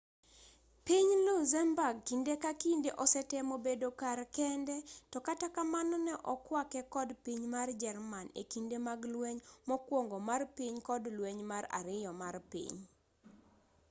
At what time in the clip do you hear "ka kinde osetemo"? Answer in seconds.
2.43-3.55